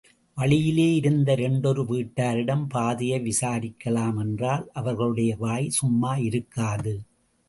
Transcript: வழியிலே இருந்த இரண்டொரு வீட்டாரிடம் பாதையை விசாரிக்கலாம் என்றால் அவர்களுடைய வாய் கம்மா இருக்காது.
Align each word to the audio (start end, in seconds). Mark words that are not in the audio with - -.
வழியிலே 0.37 0.85
இருந்த 0.95 1.31
இரண்டொரு 1.31 1.83
வீட்டாரிடம் 1.83 2.63
பாதையை 2.69 3.19
விசாரிக்கலாம் 3.21 4.17
என்றால் 4.17 4.65
அவர்களுடைய 4.73 5.35
வாய் 5.35 5.69
கம்மா 5.81 6.13
இருக்காது. 6.21 6.95